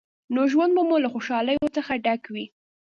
[0.33, 2.45] نو ژوند به مو له خوشحالیو څخه ډک وي.